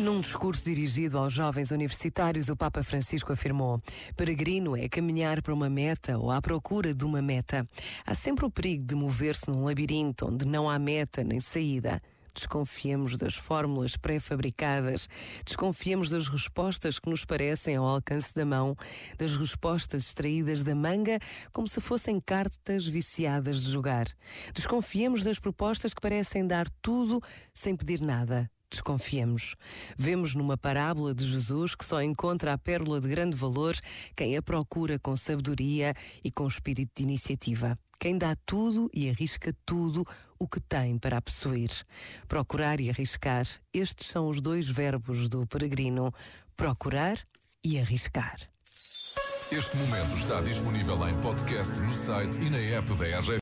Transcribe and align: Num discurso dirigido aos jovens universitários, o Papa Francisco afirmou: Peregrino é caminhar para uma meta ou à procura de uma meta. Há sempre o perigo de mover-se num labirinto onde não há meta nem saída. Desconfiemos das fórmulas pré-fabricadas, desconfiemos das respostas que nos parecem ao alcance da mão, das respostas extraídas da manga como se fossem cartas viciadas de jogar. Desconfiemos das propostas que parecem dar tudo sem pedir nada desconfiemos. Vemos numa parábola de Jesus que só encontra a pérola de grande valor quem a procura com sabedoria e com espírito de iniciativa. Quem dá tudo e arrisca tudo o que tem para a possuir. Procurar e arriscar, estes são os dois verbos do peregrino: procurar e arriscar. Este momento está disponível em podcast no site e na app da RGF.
Num 0.00 0.18
discurso 0.18 0.64
dirigido 0.64 1.18
aos 1.18 1.30
jovens 1.30 1.70
universitários, 1.70 2.48
o 2.48 2.56
Papa 2.56 2.82
Francisco 2.82 3.34
afirmou: 3.34 3.78
Peregrino 4.16 4.74
é 4.74 4.88
caminhar 4.88 5.42
para 5.42 5.52
uma 5.52 5.68
meta 5.68 6.16
ou 6.16 6.30
à 6.30 6.40
procura 6.40 6.94
de 6.94 7.04
uma 7.04 7.20
meta. 7.20 7.66
Há 8.06 8.14
sempre 8.14 8.46
o 8.46 8.50
perigo 8.50 8.82
de 8.82 8.94
mover-se 8.94 9.50
num 9.50 9.62
labirinto 9.62 10.26
onde 10.26 10.46
não 10.46 10.70
há 10.70 10.78
meta 10.78 11.22
nem 11.22 11.38
saída. 11.38 12.00
Desconfiemos 12.34 13.18
das 13.18 13.34
fórmulas 13.34 13.94
pré-fabricadas, 13.94 15.06
desconfiemos 15.44 16.08
das 16.08 16.28
respostas 16.28 16.98
que 16.98 17.10
nos 17.10 17.26
parecem 17.26 17.76
ao 17.76 17.84
alcance 17.84 18.34
da 18.34 18.46
mão, 18.46 18.74
das 19.18 19.36
respostas 19.36 20.06
extraídas 20.06 20.64
da 20.64 20.74
manga 20.74 21.18
como 21.52 21.68
se 21.68 21.78
fossem 21.78 22.18
cartas 22.18 22.86
viciadas 22.86 23.60
de 23.60 23.70
jogar. 23.70 24.06
Desconfiemos 24.54 25.22
das 25.22 25.38
propostas 25.38 25.92
que 25.92 26.00
parecem 26.00 26.46
dar 26.46 26.70
tudo 26.80 27.20
sem 27.52 27.76
pedir 27.76 28.00
nada 28.00 28.50
desconfiemos. 28.70 29.56
Vemos 29.96 30.34
numa 30.34 30.56
parábola 30.56 31.14
de 31.14 31.26
Jesus 31.26 31.74
que 31.74 31.84
só 31.84 32.02
encontra 32.02 32.52
a 32.52 32.58
pérola 32.58 33.00
de 33.00 33.08
grande 33.08 33.36
valor 33.36 33.76
quem 34.16 34.36
a 34.36 34.42
procura 34.42 34.98
com 34.98 35.16
sabedoria 35.16 35.94
e 36.22 36.30
com 36.30 36.46
espírito 36.46 36.92
de 36.96 37.02
iniciativa. 37.02 37.76
Quem 37.98 38.16
dá 38.16 38.34
tudo 38.46 38.88
e 38.94 39.10
arrisca 39.10 39.54
tudo 39.66 40.06
o 40.38 40.48
que 40.48 40.58
tem 40.58 40.98
para 40.98 41.18
a 41.18 41.22
possuir. 41.22 41.70
Procurar 42.26 42.80
e 42.80 42.88
arriscar, 42.88 43.46
estes 43.74 44.06
são 44.06 44.26
os 44.26 44.40
dois 44.40 44.68
verbos 44.70 45.28
do 45.28 45.46
peregrino: 45.46 46.10
procurar 46.56 47.18
e 47.62 47.78
arriscar. 47.78 48.50
Este 49.52 49.76
momento 49.78 50.16
está 50.16 50.40
disponível 50.42 51.08
em 51.08 51.20
podcast 51.20 51.80
no 51.80 51.92
site 51.92 52.40
e 52.40 52.48
na 52.48 52.58
app 52.58 52.94
da 52.94 53.18
RGF. 53.18 53.38